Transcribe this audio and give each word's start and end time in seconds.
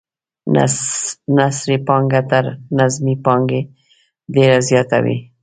نثري 1.37 1.75
پانګه 1.87 2.21
تر 2.29 2.45
نظمي 2.77 3.15
پانګې 3.25 3.61
ډیره 4.33 4.57
زیاته 4.67 4.97
وي. 5.05 5.17